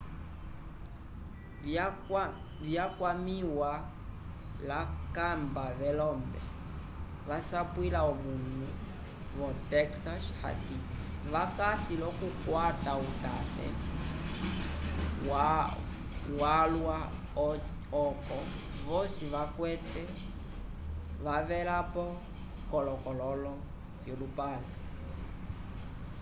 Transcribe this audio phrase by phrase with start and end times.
[2.65, 3.71] vyakwamĩwa
[4.67, 6.41] l'akakamba velombe
[7.27, 8.67] vasapwila omanu
[9.37, 10.77] vo-texas hati
[11.33, 13.67] vakasi l'okukwata utate
[16.41, 16.97] walwa
[18.05, 18.39] oco
[18.87, 20.03] vosi vakwate
[21.25, 22.05] wavelapo
[22.69, 23.53] k'akololo
[24.03, 24.69] v'olupale